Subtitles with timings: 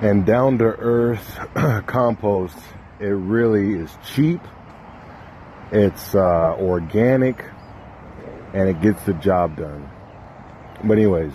[0.00, 1.38] And down to earth
[1.86, 2.56] compost,
[2.98, 4.40] it really is cheap.
[5.72, 7.44] It's uh, organic
[8.54, 9.88] and it gets the job done.
[10.82, 11.34] But, anyways,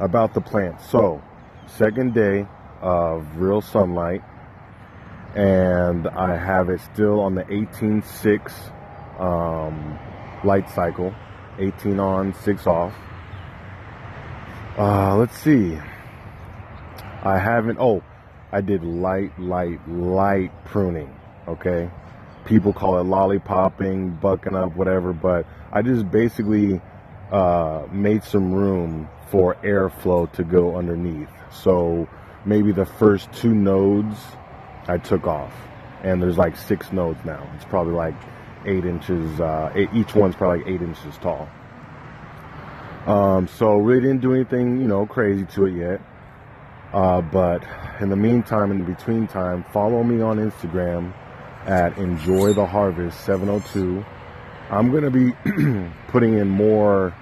[0.00, 0.80] about the plant.
[0.80, 1.22] So,
[1.66, 2.46] second day
[2.82, 4.22] of real sunlight,
[5.34, 9.98] and I have it still on the 18.6 um,
[10.44, 11.14] light cycle
[11.58, 12.94] 18 on, 6 off.
[14.78, 15.78] Uh, let's see.
[17.26, 18.02] I haven't, oh,
[18.52, 21.12] I did light, light, light pruning,
[21.48, 21.90] okay?
[22.44, 26.80] People call it lollipopping, bucking up, whatever, but I just basically
[27.32, 31.28] uh, made some room for airflow to go underneath.
[31.50, 32.08] So
[32.44, 34.16] maybe the first two nodes
[34.86, 35.52] I took off,
[36.04, 37.50] and there's like six nodes now.
[37.56, 38.14] It's probably like
[38.66, 39.40] eight inches.
[39.40, 41.48] Uh, each one's probably like eight inches tall.
[43.06, 46.00] Um, so really didn't do anything, you know, crazy to it yet.
[46.96, 47.62] Uh, but
[48.00, 51.12] in the meantime, in the between time, follow me on Instagram
[51.66, 54.02] at Enjoy the Harvest 702.
[54.70, 55.32] I'm gonna be
[56.08, 57.14] putting in more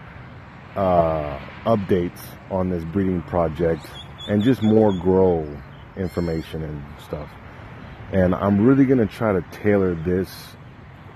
[0.77, 2.21] uh, updates
[2.53, 3.85] on this breeding project
[4.29, 5.45] and just more grow
[5.97, 7.29] information and stuff.
[8.13, 10.55] And I'm really gonna try to tailor this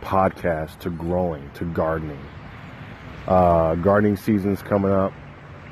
[0.01, 2.27] podcast to growing, to gardening.
[3.29, 5.13] Uh, gardening season's coming up,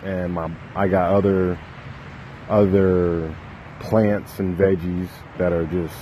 [0.05, 1.59] and my I got other
[2.49, 3.35] other
[3.81, 5.09] plants and veggies
[5.39, 5.95] that are just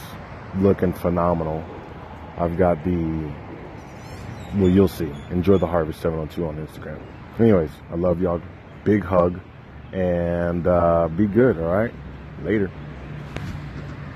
[0.56, 1.64] looking phenomenal.
[2.36, 3.32] I've got the
[4.56, 5.10] well, you'll see.
[5.30, 7.00] Enjoy the harvest 702 on Instagram.
[7.40, 8.40] Anyways, I love y'all.
[8.84, 9.40] Big hug
[9.92, 11.58] and uh, be good.
[11.58, 11.92] All right,
[12.44, 12.70] later.